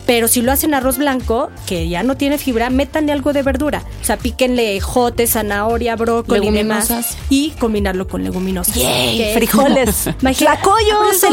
Pero 0.05 0.27
si 0.27 0.43
lo 0.43 0.51
hacen 0.51 0.75
arroz 0.75 0.99
blanco, 0.99 1.49
que 1.65 1.89
ya 1.89 2.03
no 2.03 2.15
tiene 2.17 2.37
fibra, 2.37 2.69
métanle 2.69 3.11
algo 3.11 3.33
de 3.33 3.41
verdura. 3.41 3.83
O 3.99 4.05
sea, 4.05 4.17
píquenle 4.17 4.79
jote, 4.79 5.25
zanahoria, 5.25 5.95
brócoli 5.95 6.37
y 6.39 6.51
demás. 6.51 7.17
Y 7.31 7.49
combinarlo 7.59 8.07
con 8.07 8.23
leguminosas. 8.23 8.75
Que- 8.75 9.31
Frijoles. 9.33 10.09
Tlacoyos, 10.45 11.23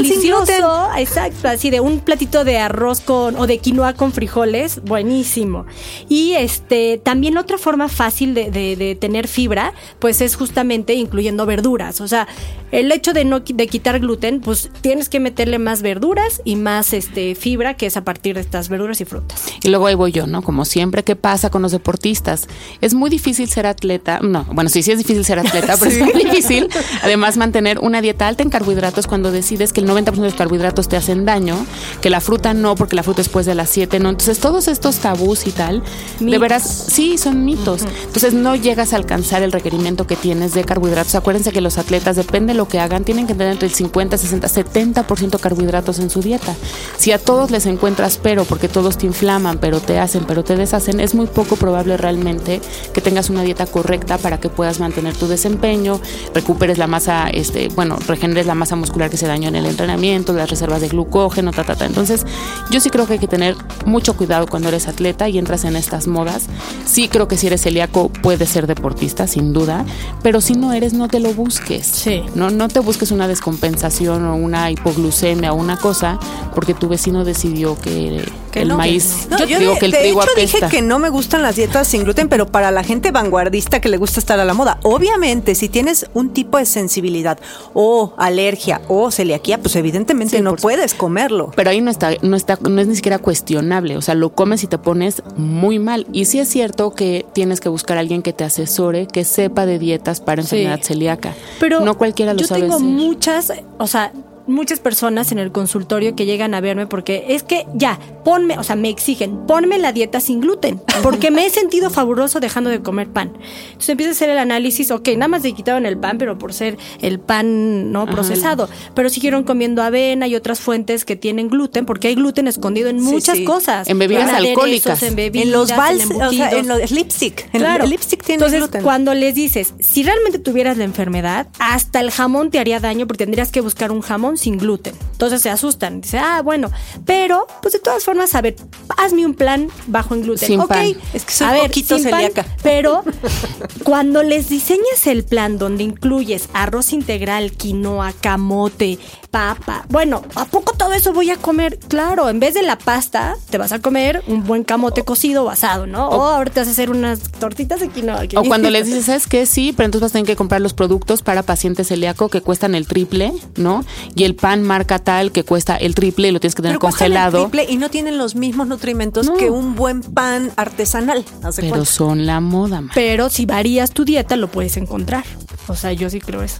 delicioso, 0.57 0.89
exacto, 0.97 1.49
así 1.49 1.69
de 1.69 1.81
un 1.81 2.01
platito 2.01 2.45
de 2.45 2.57
arroz 2.57 3.03
con 3.03 3.37
o 3.37 3.47
de 3.47 3.59
quinoa 3.59 3.93
con 3.93 4.13
frijoles, 4.13 4.83
buenísimo. 4.83 5.67
Y 6.09 6.33
este 6.33 6.97
también 7.05 7.37
otra 7.37 7.59
forma 7.59 7.91
fácil 7.91 8.33
de, 8.33 8.51
de- 8.51 8.77
de 8.77 8.95
tener 8.95 9.29
fibra, 9.29 9.75
pues 9.99 10.23
es 10.23 10.37
justamente 10.37 10.95
incluyendo 10.95 11.45
verduras. 11.45 11.98
O 12.01 12.09
sea, 12.09 12.27
el 12.71 12.93
hecho 12.93 13.13
de 13.13 13.25
no 13.25 13.41
de 13.41 13.67
quitar 13.67 13.99
gluten, 14.01 14.41
pues 14.41 14.71
tienes 14.81 15.09
que 15.09 15.21
meterle 15.21 15.59
más 15.59 15.83
verduras 15.83 16.43
y 16.45 16.57
más 16.57 16.93
este 16.93 17.35
fibra, 17.35 17.75
que 17.75 17.87
es 17.87 17.97
a 17.97 18.05
partir 18.05 18.35
de 18.35 18.41
estas 18.41 18.69
verduras 18.69 19.01
y 19.01 19.05
frutas. 19.05 19.47
Y 19.63 19.69
luego 19.69 19.87
ahí 19.87 19.95
voy 19.95 20.13
yo, 20.13 20.27
¿no? 20.27 20.43
Como 20.43 20.65
siempre, 20.65 21.03
¿qué 21.03 21.17
pasa 21.17 21.51
con 21.51 21.63
los 21.63 21.73
deportistas? 21.73 22.49
Es 22.81 22.95
muy 22.95 23.11
difícil 23.11 23.49
ser 23.49 23.67
atleta. 23.67 24.21
No, 24.21 24.45
bueno, 24.53 24.71
sí, 24.71 24.83
sí 24.83 24.93
es 24.93 24.99
difícil 24.99 25.25
ser 25.25 25.39
atleta, 25.39 25.77
pero 25.79 25.91
es 25.91 26.01
muy 26.15 26.25
difícil 26.25 26.69
además 27.03 27.37
mantener 27.37 27.79
una 27.81 28.01
dieta 28.01 28.29
alta 28.29 28.43
en 28.43 28.51
carbohidratos 28.51 29.07
cuando 29.07 29.31
decides 29.31 29.73
que 29.73 29.81
el 29.81 29.89
90% 29.89 30.13
de 30.13 30.23
los 30.23 30.35
carbohidratos 30.35 30.89
te 30.89 30.97
hacen 30.97 31.25
daño, 31.25 31.57
que 32.01 32.11
la 32.11 32.21
fruta 32.21 32.55
no, 32.55 32.75
porque 32.75 32.97
la 32.97 33.03
fruta 33.03 33.19
después 33.19 33.47
de 33.47 33.55
las 33.55 33.71
7, 33.71 33.99
¿no? 33.99 34.11
Entonces, 34.11 34.39
todos 34.39 34.69
estos 34.69 34.99
tabús 34.99 35.47
y 35.47 35.51
tal, 35.51 35.83
de 36.19 36.25
Mitos. 36.25 36.41
veras, 36.41 36.87
sí, 36.89 37.19
son 37.19 37.45
mitos. 37.45 37.83
Entonces, 38.05 38.33
no 38.33 38.55
llegas 38.55 38.93
a 38.93 38.97
alcanzar 38.97 39.43
el 39.43 39.53
requerimiento 39.53 40.07
que 40.07 40.17
tienes 40.17 40.55
de 40.55 40.65
carbohidratos. 40.65 41.15
Acuérdense 41.15 41.53
que 41.53 41.61
los 41.61 41.79
atletas, 41.79 41.88
depende 41.89 42.53
de 42.53 42.57
lo 42.57 42.69
que 42.69 42.79
hagan, 42.79 43.05
tienen 43.05 43.27
que 43.27 43.35
tener 43.35 43.53
entre 43.53 43.69
el 43.69 43.75
50, 43.75 44.19
60, 44.19 44.49
70% 44.49 45.41
carbohidratos 45.41 45.99
en 45.99 46.11
su 46.11 46.21
dieta. 46.21 46.55
Si 46.97 47.13
a 47.13 47.19
todos 47.19 47.51
les 47.51 47.67
encuentras 47.67 48.19
pero, 48.23 48.45
porque 48.45 48.69
todos 48.69 48.99
te 48.99 49.07
inflaman, 49.07 49.59
pero 49.59 49.81
te 49.81 49.99
hacen, 49.99 50.25
pero 50.27 50.45
te 50.45 50.57
deshacen, 50.57 51.01
es 51.01 51.15
muy 51.15 51.27
poco 51.27 51.57
probable 51.57 51.97
realmente 51.97 52.61
que 52.93 53.01
tengas 53.01 53.31
una 53.31 53.43
dieta 53.43 53.67
correcta 53.67 54.19
para 54.19 54.39
que 54.39 54.49
puedas 54.49 54.81
mantener 54.81 55.17
tu 55.17 55.27
desempeño, 55.27 56.01
recuperes 56.35 56.79
la 56.79 56.87
masa, 56.87 57.29
este, 57.31 57.69
bueno, 57.69 57.99
regeneres 58.07 58.47
la 58.47 58.55
masa 58.55 58.77
muscular 58.77 59.11
que 59.11 59.17
se 59.17 59.27
dañó 59.27 59.49
en 59.49 59.57
el 59.57 59.67
entrenamiento, 59.67 60.33
las 60.33 60.51
reservas 60.51 60.81
de 60.81 60.89
glucógeno, 60.89 61.53
ta, 61.53 61.65
ta, 61.65 61.75
ta. 61.75 61.87
Entonces, 61.87 62.25
yo 62.71 62.81
sí 62.81 62.91
creo 62.91 63.07
que 63.07 63.15
hay 63.15 63.19
que 63.19 63.29
tener 63.29 63.57
mucho 63.87 64.17
cuidado 64.17 64.47
cuando 64.47 64.69
eres 64.69 64.89
atleta 64.89 65.29
y 65.29 65.39
entras 65.39 65.65
en 65.65 65.77
estas 65.77 66.07
modas. 66.07 66.47
Sí 66.87 67.09
creo 67.09 67.29
que 67.29 67.37
si 67.37 67.47
eres 67.47 67.63
celíaco 67.63 68.09
puedes 68.09 68.49
ser 68.49 68.67
deportista, 68.67 69.27
sin 69.27 69.53
duda, 69.53 69.85
pero 70.23 70.41
si 70.41 70.55
no 70.55 70.73
eres, 70.73 70.93
no 70.93 71.09
te 71.09 71.21
lo 71.21 71.33
busques. 71.33 71.68
Sí. 71.83 72.23
No, 72.35 72.51
no 72.51 72.69
te 72.69 72.81
busques 72.81 73.11
una 73.11 73.29
descompensación 73.29 74.25
o 74.25 74.37
una 74.37 74.71
hipoglucemia 74.71 75.53
o 75.53 75.57
una 75.57 75.77
cosa 75.77 76.19
porque 76.55 76.75
tu 76.75 76.89
vecino 76.89 77.25
decidió 77.25 77.79
que, 77.79 78.25
Que 78.51 78.63
el 78.63 78.69
no, 78.69 78.77
maíz, 78.77 79.27
No, 79.31 79.39
yo 79.39 79.47
yo 79.47 79.59
digo 79.59 79.75
de, 79.75 79.79
que 79.79 79.87
el 79.87 79.93
de 79.93 79.99
trigo 79.99 80.23
hecho 80.23 80.31
dije 80.37 80.57
apesta. 80.59 80.69
que 80.69 80.83
no 80.83 80.99
me 80.99 81.09
gustan 81.11 81.43
las 81.43 81.57
dietas 81.57 81.87
sin 81.89 82.05
gluten, 82.05 82.29
pero 82.29 82.47
para 82.47 82.71
la 82.71 82.83
gente 82.83 83.11
vanguardista 83.11 83.81
que 83.81 83.89
le 83.89 83.97
gusta 83.97 84.21
estar 84.21 84.39
a 84.41 84.45
la 84.45 84.55
moda. 84.55 84.79
Obviamente, 84.83 85.55
si 85.55 85.69
tienes 85.69 86.07
un 86.15 86.33
tipo 86.33 86.59
de 86.59 86.67
sensibilidad 86.67 87.39
o 87.75 88.15
alergia 88.17 88.81
o 88.89 89.11
celiaquía, 89.11 89.59
pues 89.59 89.77
evidentemente 89.77 90.37
Sí, 90.37 90.43
no 90.43 90.57
puedes 90.57 90.95
comerlo. 90.95 91.51
Pero 91.57 91.71
ahí 91.71 91.81
no 91.81 91.91
está, 91.91 92.11
no 92.23 92.37
está, 92.37 92.59
no 92.69 92.81
es 92.81 92.87
ni 92.87 92.97
siquiera 92.97 93.19
cuestionable. 93.19 93.97
O 93.97 94.03
sea, 94.03 94.15
lo 94.15 94.31
comes 94.35 94.63
y 94.65 94.67
te 94.67 94.79
pones 94.79 95.23
muy 95.37 95.79
mal. 95.79 96.07
Y 96.13 96.25
sí 96.27 96.39
es 96.39 96.49
cierto 96.49 96.95
que 96.95 97.27
tienes 97.35 97.61
que 97.61 97.69
buscar 97.69 97.97
a 97.97 98.01
alguien 98.01 98.23
que 98.23 98.33
te 98.33 98.45
asesore, 98.45 99.07
que 99.07 99.25
sepa 99.25 99.67
de 99.67 99.79
dietas 99.79 100.21
para 100.21 100.43
Sí. 100.43 100.57
enfermedad 100.57 100.81
celíaca. 100.85 101.35
Pero 101.61 101.81
no 101.81 101.97
cualquiera 101.99 102.33
lo 102.35 102.41
yo 102.41 102.47
sabe 102.47 102.63
tengo 102.63 102.77
hacer. 102.77 102.87
muchas, 102.87 103.53
o 103.79 103.87
sea, 103.87 104.13
muchas 104.49 104.81
personas 104.81 105.31
en 105.33 105.39
el 105.39 105.53
consultorio 105.53 106.17
que 106.17 106.27
llegan 106.27 106.55
a 106.55 106.61
verme 106.61 106.87
porque 106.87 107.27
es 107.29 107.43
que 107.43 107.67
ya, 107.75 107.99
ponme, 108.25 108.59
o 108.59 108.65
sea, 108.65 108.77
me 108.77 108.89
exigen, 108.89 109.47
ponme 109.47 109.79
la 109.79 109.93
dieta 109.93 110.21
sin 110.21 110.41
gluten, 110.41 110.81
porque 111.03 111.31
me 111.31 111.47
he 111.47 111.51
sentido 111.51 111.91
fabuloso 111.91 112.41
dejando 112.41 112.71
de 112.71 112.81
comer 112.81 113.09
pan. 113.09 113.33
Entonces 113.67 113.91
empieza 113.91 114.11
a 114.11 114.13
hacer 114.13 114.31
el 114.31 114.39
análisis, 114.39 114.91
ok, 114.91 115.09
nada 115.11 115.29
más 115.29 115.43
le 115.43 115.53
quitaron 115.53 115.87
el 115.87 115.99
pan, 115.99 116.19
pero 116.19 116.39
por 116.39 116.53
ser 116.53 116.79
el 117.01 117.21
pan 117.21 117.93
no 117.93 118.03
Ajá. 118.03 118.13
procesado, 118.13 118.69
pero 118.95 119.09
siguieron 119.09 119.45
comiendo 119.45 119.83
avena 119.83 120.27
y 120.27 120.35
otras 120.35 120.61
fuentes 120.61 121.05
que 121.05 121.17
tienen 121.17 121.49
gluten, 121.49 121.87
porque 121.87 122.09
hay 122.09 122.15
gluten 122.15 122.49
escondido 122.49 122.89
en 122.89 123.01
muchas 123.03 123.37
sí. 123.37 123.45
cosas. 123.45 123.89
En 123.89 123.99
bebidas 123.99 124.33
alcohólicas. 124.33 125.03
En, 125.03 125.15
bebidas, 125.15 125.47
en 125.47 125.53
los 125.53 125.77
vals, 125.77 126.03
en 126.11 126.23
o 126.23 126.31
sea, 126.31 126.51
embutidos. 126.51 126.53
en 126.55 126.69
los 126.69 126.91
lipstick. 126.91 127.51
Claro. 127.51 127.85
El 127.85 127.91
lipstick 127.91 128.23
tiene 128.25 128.35
Entonces, 128.45 128.61
gluten. 128.61 128.83
cuando 128.83 129.15
les 129.15 129.35
dices, 129.35 129.75
si 129.79 130.03
realmente 130.03 130.39
tuvieras 130.39 130.79
la 130.79 130.85
enfermedad, 130.85 131.49
hasta 131.59 132.01
el 132.01 132.11
jamón 132.11 132.51
te 132.51 132.59
haría 132.59 132.81
daño 132.81 133.07
porque 133.07 133.25
tendrías 133.25 133.53
que 133.53 133.61
buscar 133.61 133.93
un 133.93 134.01
jamón 134.01 134.38
sin 134.39 134.59
gluten. 134.59 134.95
Entonces 135.13 135.43
se 135.43 135.51
asustan. 135.51 136.01
Dice, 136.01 136.19
ah, 136.19 136.43
bueno, 136.43 136.71
pero, 137.05 137.47
pues 137.61 137.75
de 137.75 137.81
todas 137.81 138.05
formas, 138.05 138.35
a 138.35 138.41
ver, 138.41 138.57
hazme 138.97 139.27
un 139.27 139.35
plan 139.35 139.69
bajo 139.87 140.15
en 140.15 140.23
gluten. 140.23 140.47
Sin 140.49 140.61
ok, 140.61 140.69
pan. 140.69 140.95
Es 141.13 141.25
que 141.25 141.33
soy 141.33 141.47
a 141.47 141.53
ver, 141.53 141.63
poquito 141.63 141.99
sin 141.99 142.11
pan, 142.11 142.21
celíaca. 142.21 142.47
pero 142.63 143.03
cuando 143.85 144.23
les 144.23 144.49
diseñas 144.49 145.07
el 145.07 145.25
plan 145.25 145.59
donde 145.59 145.85
incluyes 145.85 146.49
arroz 146.53 146.93
integral, 146.93 147.53
quinoa, 147.53 148.13
camote, 148.21 148.99
papa, 149.31 149.85
bueno, 149.89 150.23
¿a 150.35 150.45
poco 150.47 150.73
todo 150.73 150.93
eso 150.93 151.13
voy 151.13 151.31
a 151.31 151.37
comer? 151.37 151.79
Claro, 151.89 152.29
en 152.29 152.41
vez 152.41 152.55
de 152.55 152.63
la 152.63 152.79
pasta, 152.79 153.37
te 153.51 153.59
vas 153.59 153.73
a 153.73 153.81
comer 153.81 154.23
un 154.27 154.45
buen 154.45 154.65
camote 154.65 155.05
cocido 155.05 155.45
o 155.45 155.51
asado, 155.51 155.87
¿no? 155.87 156.09
O, 156.09 156.23
ahora 156.23 156.51
te 156.51 156.61
vas 156.61 156.69
a 156.69 156.73
hacer 156.73 156.91
unas 156.91 157.21
tortitas 157.33 157.81
de 157.81 157.89
quinoa. 157.89 158.23
O 158.37 158.45
cuando 158.45 158.71
les 158.71 158.87
dices, 158.87 159.07
¿sabes 159.07 159.27
qué? 159.27 159.47
Sí, 159.47 159.73
pero 159.77 159.87
entonces 159.87 160.03
vas 160.03 160.13
a 160.13 160.15
tener 160.15 160.27
que 160.27 160.37
comprar 160.37 160.61
los 160.61 160.75
productos 160.75 161.23
para 161.23 161.43
pacientes 161.43 161.89
celíaco 161.89 162.29
que 162.29 162.41
cuestan 162.41 162.75
el 162.75 162.87
triple, 162.87 163.33
¿no? 163.57 163.85
Y 164.15 164.25
el 164.29 164.35
pan 164.37 164.63
marca 164.63 164.99
tal 164.99 165.33
que 165.33 165.43
cuesta 165.43 165.77
el 165.77 165.95
triple 165.95 166.29
y 166.29 166.31
lo 166.33 166.41
tienes 166.41 166.55
que 166.55 166.63
tener 166.63 166.75
Pero 166.79 166.81
cuestan 166.81 167.07
el 167.07 167.13
congelado. 167.15 167.43
triple 167.49 167.67
y 167.73 167.77
no 167.79 167.89
tienen 167.91 168.19
los 168.19 168.35
mismos 168.35 168.67
nutrimentos 168.69 169.27
No. 169.27 169.35
que 169.37 169.51
un 169.51 169.75
buen 169.75 170.03
pan 170.03 170.53
artesanal. 170.57 171.25
Pero 171.57 171.71
cuenta. 171.71 171.85
son 171.87 172.27
la 172.27 172.41
moda, 172.41 172.81
man. 172.83 172.91
Pero 172.95 173.31
si 173.31 173.47
varías 173.47 173.91
tu 173.93 174.05
dieta, 174.05 174.37
lo 174.37 174.49
puedes 174.49 174.77
encontrar. 174.77 175.25
O 175.67 175.75
sea, 175.75 175.93
yo 175.93 176.09
sí 176.11 176.21
creo 176.21 176.43
eso. 176.43 176.59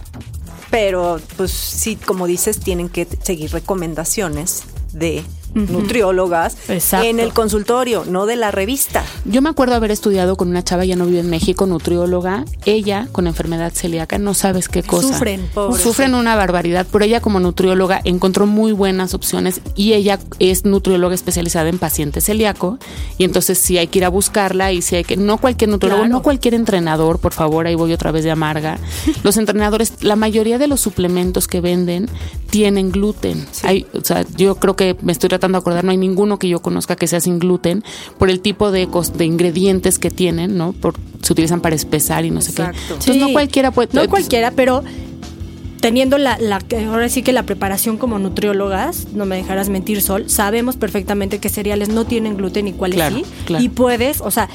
Pero, 0.71 1.19
pues 1.37 1.51
sí, 1.51 1.95
como 1.95 2.27
dices, 2.27 2.59
tienen 2.59 2.89
que 2.89 3.07
seguir 3.23 3.51
recomendaciones 3.51 4.63
de 4.93 5.23
nutriólogas 5.53 6.57
Exacto. 6.69 7.07
en 7.07 7.19
el 7.19 7.33
consultorio, 7.33 8.03
no 8.07 8.25
de 8.25 8.35
la 8.35 8.51
revista. 8.51 9.03
Yo 9.25 9.41
me 9.41 9.49
acuerdo 9.49 9.75
haber 9.75 9.91
estudiado 9.91 10.35
con 10.35 10.49
una 10.49 10.63
chava, 10.63 10.85
ya 10.85 10.95
no 10.95 11.05
vive 11.05 11.19
en 11.19 11.29
México, 11.29 11.65
nutrióloga. 11.65 12.45
Ella, 12.65 13.07
con 13.11 13.27
enfermedad 13.27 13.71
celíaca, 13.73 14.17
no 14.17 14.33
sabes 14.33 14.69
qué 14.69 14.83
cosa. 14.83 15.07
Sufren. 15.07 15.49
Sufren 15.81 16.15
una 16.15 16.35
barbaridad, 16.35 16.85
pero 16.91 17.05
ella 17.05 17.21
como 17.21 17.39
nutrióloga 17.39 18.01
encontró 18.03 18.45
muy 18.45 18.71
buenas 18.71 19.13
opciones 19.13 19.61
y 19.75 19.93
ella 19.93 20.19
es 20.39 20.65
nutrióloga 20.65 21.15
especializada 21.15 21.69
en 21.69 21.79
pacientes 21.79 22.25
celíaco 22.25 22.77
y 23.17 23.23
entonces 23.23 23.57
sí 23.57 23.77
hay 23.77 23.87
que 23.87 23.99
ir 23.99 24.05
a 24.05 24.09
buscarla 24.09 24.71
y 24.71 24.81
sí 24.81 24.95
hay 24.95 25.03
que, 25.03 25.17
no 25.17 25.37
cualquier 25.37 25.69
nutriólogo, 25.69 26.01
Claro. 26.03 26.13
no 26.13 26.21
cualquier 26.21 26.53
entrenador, 26.53 27.19
por 27.19 27.33
favor, 27.33 27.65
ahí 27.67 27.75
voy 27.75 27.91
otra 27.93 28.11
vez 28.11 28.23
de 28.23 28.31
amarga. 28.31 28.77
Los 29.23 29.37
entrenadores, 29.37 29.93
la 30.03 30.15
mayoría 30.15 30.57
de 30.57 30.67
los 30.67 30.81
suplementos 30.81 31.47
que 31.47 31.61
venden 31.61 32.07
tienen 32.49 32.91
gluten. 32.91 33.45
Hay, 33.63 33.85
o 33.93 34.03
sea, 34.03 34.25
yo 34.35 34.55
creo 34.55 34.75
que 34.75 34.95
me 35.01 35.11
estoy 35.11 35.29
tratando 35.39 35.57
de 35.57 35.61
acordar, 35.61 35.83
no 35.85 35.91
hay 35.91 35.97
ninguno 35.97 36.37
que 36.37 36.47
yo 36.49 36.61
conozca 36.61 36.95
que 36.95 37.07
sea 37.07 37.19
sin 37.21 37.39
gluten 37.39 37.83
por 38.17 38.29
el 38.29 38.41
tipo 38.41 38.71
de, 38.71 38.87
cos- 38.87 39.11
de 39.13 39.25
ingredientes 39.25 39.97
que 39.99 40.11
tienen, 40.11 40.57
¿no? 40.57 40.73
Por, 40.73 40.93
se 41.21 41.33
utilizan 41.33 41.61
para 41.61 41.75
espesar 41.75 42.25
y 42.25 42.31
no 42.31 42.41
sé 42.41 42.53
qué. 42.53 42.61
Entonces 42.89 43.15
no 43.17 43.27
cualquiera 43.33 43.71
puede. 43.71 43.89
No 43.93 44.01
cualquiera, 44.09 44.51
pero 44.51 44.83
teniendo 45.79 46.17
la, 46.17 46.37
la 46.39 46.59
ahora 46.87 47.09
sí 47.09 47.21
que 47.23 47.31
la 47.33 47.43
preparación 47.43 47.97
como 47.97 48.19
nutriólogas, 48.19 49.07
no 49.13 49.25
me 49.25 49.35
dejarás 49.37 49.69
mentir, 49.69 50.01
Sol, 50.01 50.29
sabemos 50.29 50.75
perfectamente 50.77 51.39
que 51.39 51.49
cereales 51.49 51.89
no 51.89 52.05
tienen 52.05 52.37
gluten 52.37 52.67
y 52.67 52.73
cuáles 52.73 52.97
Claro, 52.97 53.15
sí. 53.17 53.23
claro. 53.45 53.63
Y 53.63 53.69
puedes, 53.69 54.21
o 54.21 54.31
sea, 54.31 54.49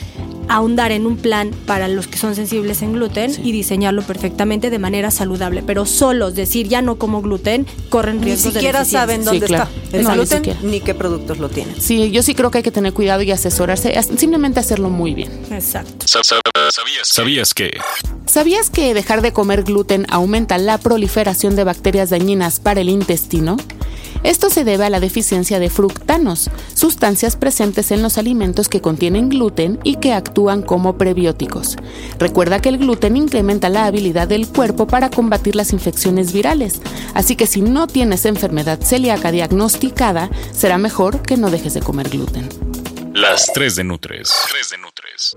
ahondar 0.46 0.92
en 0.92 1.06
un 1.06 1.16
plan 1.16 1.50
para 1.66 1.88
los 1.88 2.06
que 2.06 2.18
son 2.18 2.34
sensibles 2.34 2.82
en 2.82 2.92
gluten 2.92 3.32
y 3.42 3.52
diseñarlo 3.52 4.02
perfectamente 4.02 4.68
de 4.68 4.78
manera 4.78 5.10
saludable. 5.10 5.62
Pero 5.62 5.86
solos 5.86 6.34
decir 6.34 6.68
ya 6.68 6.82
no 6.82 6.96
como 6.96 7.22
gluten, 7.22 7.66
corren 7.88 8.18
Ni 8.18 8.26
riesgos 8.26 8.52
de 8.52 8.60
siquiera 8.60 8.84
saben 8.84 9.20
Sí, 9.20 9.24
dónde 9.26 9.46
claro. 9.46 9.70
está 9.84 9.96
el 9.96 10.02
No, 10.02 10.10
ni 10.10 10.14
gluten 10.16 10.38
siquiera. 10.44 10.60
ni 10.62 10.80
qué 10.80 10.94
productos 10.94 11.38
lo 11.38 11.48
tienen. 11.48 11.80
Sí, 11.80 12.10
yo 12.10 12.22
sí 12.22 12.34
creo 12.34 12.50
que 12.50 12.58
hay 12.58 12.64
que 12.64 12.70
tener 12.70 12.92
cuidado 12.92 13.22
y 13.22 13.30
asesorarse, 13.30 13.96
as- 13.96 14.10
simplemente 14.18 14.60
hacerlo 14.60 14.90
muy 14.90 15.14
bien. 15.14 15.30
Exacto. 15.50 16.06
Sa- 16.06 16.22
sa- 16.22 16.36
¿Sabías, 16.70 17.08
¿Sabías 17.08 17.54
que? 17.54 17.70
¿Sabías 18.26 18.70
que 18.70 18.94
dejar 18.94 19.22
de 19.22 19.32
comer 19.32 19.62
gluten 19.62 20.06
aumenta 20.10 20.58
la 20.58 20.78
proliferación 20.78 21.56
de 21.56 21.64
bacterias 21.64 22.10
dañinas 22.10 22.58
para 22.58 22.80
el 22.80 22.88
intestino? 22.88 23.56
Esto 24.22 24.48
se 24.48 24.64
debe 24.64 24.86
a 24.86 24.90
la 24.90 25.00
deficiencia 25.00 25.58
de 25.58 25.68
fructanos, 25.68 26.50
sustancias 26.74 27.36
presentes 27.36 27.90
en 27.90 28.02
los 28.02 28.16
alimentos 28.16 28.70
que 28.70 28.80
contienen 28.80 29.28
gluten 29.28 29.78
y 29.84 29.96
que 29.96 30.14
actúan 30.14 30.62
como 30.62 30.96
prebióticos. 30.96 31.76
Recuerda 32.18 32.60
que 32.60 32.70
el 32.70 32.78
gluten 32.78 33.16
incrementa 33.18 33.68
la 33.68 33.84
habilidad 33.84 34.26
del 34.26 34.48
cuerpo 34.48 34.86
para 34.86 35.10
combatir 35.10 35.54
las 35.54 35.72
infecciones 35.72 36.32
virales, 36.32 36.80
así 37.12 37.36
que 37.36 37.46
si 37.46 37.60
no 37.60 37.86
tienes 37.86 38.24
enfermedad 38.24 38.80
celíaca 38.80 39.30
diagnosticada, 39.30 40.30
será 40.52 40.78
mejor 40.78 41.20
que 41.20 41.36
no 41.36 41.50
dejes 41.50 41.74
de 41.74 41.80
comer 41.80 42.08
gluten. 42.08 42.48
Las 43.12 43.52
3 43.52 43.76
de 43.76 43.84
Nutres. 43.84 44.32
3 44.50 44.70
de 44.70 44.78
Nutres. 44.78 45.36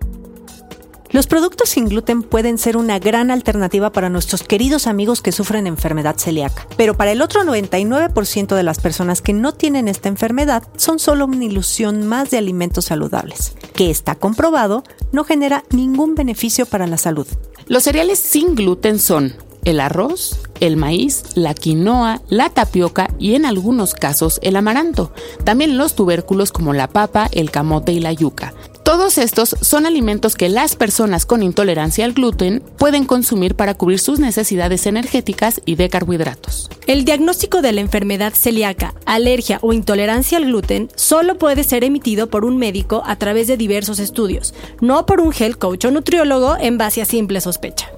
Los 1.11 1.27
productos 1.27 1.69
sin 1.69 1.87
gluten 1.87 2.21
pueden 2.21 2.57
ser 2.57 2.75
una 2.75 2.99
gran 2.99 3.31
alternativa 3.31 3.91
para 3.91 4.09
nuestros 4.09 4.43
queridos 4.43 4.87
amigos 4.87 5.21
que 5.21 5.31
sufren 5.31 5.65
enfermedad 5.65 6.17
celíaca, 6.17 6.67
pero 6.75 6.97
para 6.97 7.13
el 7.13 7.21
otro 7.21 7.43
99% 7.43 8.55
de 8.55 8.63
las 8.63 8.79
personas 8.79 9.21
que 9.21 9.31
no 9.31 9.53
tienen 9.53 9.87
esta 9.87 10.09
enfermedad 10.09 10.63
son 10.75 10.99
solo 10.99 11.25
una 11.25 11.45
ilusión 11.45 12.05
más 12.05 12.29
de 12.29 12.37
alimentos 12.37 12.85
saludables, 12.85 13.53
que 13.73 13.89
está 13.89 14.15
comprobado 14.15 14.83
no 15.13 15.23
genera 15.23 15.63
ningún 15.69 16.13
beneficio 16.13 16.65
para 16.65 16.87
la 16.87 16.97
salud. 16.97 17.27
Los 17.67 17.83
cereales 17.83 18.19
sin 18.19 18.55
gluten 18.55 18.99
son 18.99 19.33
el 19.67 19.81
arroz, 19.81 20.39
el 20.61 20.77
maíz, 20.77 21.23
la 21.35 21.53
quinoa, 21.53 22.21
la 22.29 22.49
tapioca 22.49 23.09
y 23.19 23.35
en 23.35 23.45
algunos 23.45 23.93
casos 23.93 24.39
el 24.41 24.55
amaranto. 24.55 25.11
También 25.43 25.77
los 25.77 25.93
tubérculos 25.93 26.53
como 26.53 26.73
la 26.73 26.87
papa, 26.87 27.27
el 27.33 27.51
camote 27.51 27.91
y 27.91 27.99
la 27.99 28.13
yuca. 28.13 28.53
Todos 28.97 29.19
estos 29.19 29.55
son 29.61 29.85
alimentos 29.85 30.33
que 30.33 30.49
las 30.49 30.75
personas 30.75 31.27
con 31.27 31.43
intolerancia 31.43 32.03
al 32.03 32.13
gluten 32.13 32.63
pueden 32.79 33.05
consumir 33.05 33.53
para 33.53 33.75
cubrir 33.75 33.99
sus 33.99 34.17
necesidades 34.19 34.87
energéticas 34.87 35.61
y 35.65 35.75
de 35.75 35.87
carbohidratos. 35.87 36.67
El 36.87 37.05
diagnóstico 37.05 37.61
de 37.61 37.73
la 37.73 37.81
enfermedad 37.81 38.33
celíaca, 38.33 38.95
alergia 39.05 39.59
o 39.61 39.71
intolerancia 39.71 40.39
al 40.39 40.45
gluten 40.45 40.89
solo 40.95 41.37
puede 41.37 41.63
ser 41.63 41.83
emitido 41.83 42.31
por 42.31 42.43
un 42.43 42.57
médico 42.57 43.03
a 43.05 43.17
través 43.17 43.45
de 43.45 43.55
diversos 43.55 43.99
estudios, 43.99 44.55
no 44.81 45.05
por 45.05 45.21
un 45.21 45.31
health 45.31 45.59
coach 45.59 45.85
o 45.85 45.91
nutriólogo 45.91 46.57
en 46.59 46.79
base 46.79 47.03
a 47.03 47.05
simple 47.05 47.39
sospecha. 47.39 47.91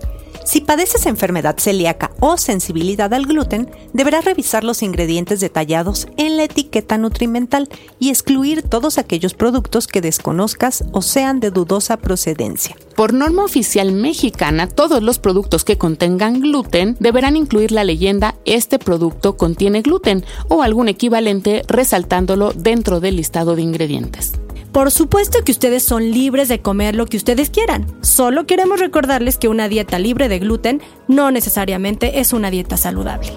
Si 0.46 0.62
padeces 0.62 1.06
enfermedad 1.06 1.58
celíaca 1.58 2.12
o 2.20 2.38
sensibilidad 2.38 3.14
al 3.14 3.26
gluten, 3.26 3.70
deberás 3.94 4.26
revisar 4.26 4.64
los 4.64 4.82
ingredientes 4.82 5.40
detallados 5.40 6.08
en 6.18 6.38
la 6.38 6.44
etiqueta 6.44 6.98
nutrimental 6.98 7.70
y 8.00 8.10
excluir 8.10 8.64
todos 8.64 8.98
aquellos 8.98 9.34
productos 9.34 9.88
que 9.88 10.02
desconozcas 10.02 10.84
o 10.92 11.02
sean 11.02 11.40
de 11.40 11.52
dudosa 11.52 11.98
procedencia. 11.98 12.76
Por 12.96 13.14
norma 13.14 13.44
oficial 13.44 13.92
mexicana, 13.92 14.68
todos 14.68 15.04
los 15.04 15.20
productos 15.20 15.64
que 15.64 15.78
contengan 15.78 16.42
gluten 16.42 16.98
deberán 17.00 17.38
incluir 17.38 17.72
la 17.72 17.84
leyenda 17.84 18.36
este 18.46 18.80
producto 18.80 19.38
contiene 19.38 19.82
gluten 19.82 20.26
o 20.48 20.64
algún 20.64 20.90
equivalente 20.90 21.64
resaltándolo 21.68 22.52
dentro 22.54 23.00
del 23.00 23.18
listado 23.18 23.56
de 23.56 23.62
ingredientes. 23.62 24.34
Por 24.72 24.92
supuesto 24.92 25.44
que 25.44 25.52
ustedes 25.52 25.84
son 25.84 26.12
libres 26.12 26.48
de 26.48 26.62
comer 26.62 26.96
lo 26.96 27.06
que 27.06 27.18
ustedes 27.18 27.50
quieran. 27.50 27.86
Solo 28.02 28.46
queremos 28.46 28.80
recordarles 28.80 29.38
que 29.38 29.48
una 29.48 29.68
dieta 29.68 30.00
libre 30.00 30.30
de 30.30 30.40
gluten 30.40 30.82
no 31.08 31.32
necesariamente 31.32 32.20
es 32.20 32.34
una 32.34 32.52
dieta 32.52 32.78
saludable. 32.78 33.34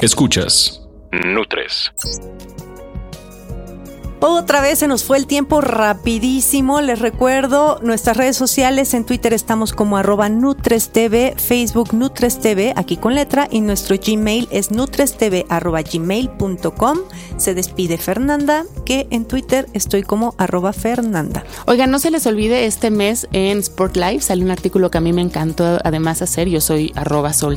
Escuchas. 0.00 0.82
Nutres. 1.12 1.92
Otra 4.24 4.60
vez 4.60 4.78
se 4.78 4.86
nos 4.86 5.02
fue 5.02 5.18
el 5.18 5.26
tiempo 5.26 5.60
rapidísimo. 5.60 6.80
Les 6.80 7.00
recuerdo 7.00 7.80
nuestras 7.82 8.16
redes 8.16 8.36
sociales. 8.36 8.94
En 8.94 9.04
Twitter 9.04 9.32
estamos 9.32 9.72
como 9.72 9.96
arroba 9.96 10.28
NutresTV, 10.28 11.36
Facebook 11.36 11.92
NutresTV, 11.92 12.72
aquí 12.76 12.96
con 12.96 13.16
letra, 13.16 13.48
y 13.50 13.60
nuestro 13.60 13.96
Gmail 13.96 14.46
es 14.52 14.70
nutrestv 14.70 15.44
arroba 15.48 15.82
gmail.com. 15.82 16.98
Se 17.36 17.54
despide 17.54 17.98
Fernanda, 17.98 18.64
que 18.86 19.08
en 19.10 19.24
Twitter 19.24 19.66
estoy 19.72 20.04
como 20.04 20.36
arroba 20.38 20.72
Fernanda. 20.72 21.42
Oigan, 21.66 21.90
no 21.90 21.98
se 21.98 22.12
les 22.12 22.24
olvide 22.24 22.66
este 22.66 22.92
mes 22.92 23.26
en 23.32 23.58
Sport 23.58 23.96
Life 23.96 24.20
sale 24.20 24.44
un 24.44 24.52
artículo 24.52 24.88
que 24.88 24.98
a 24.98 25.00
mí 25.00 25.12
me 25.12 25.22
encantó 25.22 25.80
además 25.82 26.22
hacer. 26.22 26.48
Yo 26.48 26.60
soy 26.60 26.92
arroba 26.94 27.32
Sol 27.32 27.56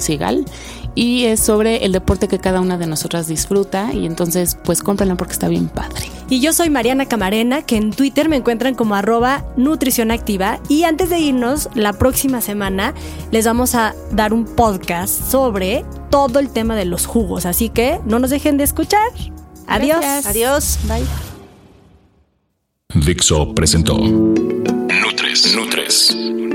y 0.95 1.25
es 1.25 1.41
sobre 1.41 1.85
el 1.85 1.91
deporte 1.91 2.27
que 2.27 2.39
cada 2.39 2.59
una 2.59 2.79
de 2.79 2.87
nosotras 2.87 3.27
disfruta. 3.27 3.93
Y 3.93 4.07
entonces, 4.07 4.57
pues 4.63 4.81
cómprenla 4.81 5.15
porque 5.15 5.33
está 5.33 5.47
bien 5.47 5.67
padre. 5.67 6.09
Y 6.27 6.39
yo 6.39 6.53
soy 6.55 6.69
Mariana 6.69 7.05
Camarena, 7.05 7.63
que 7.63 7.75
en 7.75 7.91
Twitter 7.91 8.29
me 8.29 8.37
encuentran 8.37 8.75
como 8.75 8.95
arroba 8.95 9.45
nutrición 9.57 10.09
activa. 10.09 10.59
Y 10.69 10.83
antes 10.83 11.09
de 11.09 11.19
irnos, 11.19 11.69
la 11.75 11.91
próxima 11.93 12.39
semana 12.39 12.93
les 13.31 13.45
vamos 13.45 13.75
a 13.75 13.93
dar 14.11 14.33
un 14.33 14.45
podcast 14.45 15.13
sobre 15.29 15.83
todo 16.09 16.39
el 16.39 16.49
tema 16.49 16.77
de 16.77 16.85
los 16.85 17.05
jugos. 17.07 17.45
Así 17.45 17.67
que 17.67 17.99
no 18.05 18.19
nos 18.19 18.29
dejen 18.29 18.55
de 18.57 18.63
escuchar. 18.63 19.11
Adiós. 19.67 20.05
Adiós. 20.25 20.79
Bye. 20.87 21.05
Dixo 23.05 23.53
presentó 23.53 23.97
Nutres. 23.97 25.53
Nutres. 25.53 26.54